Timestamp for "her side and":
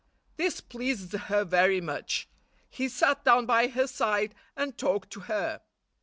3.67-4.75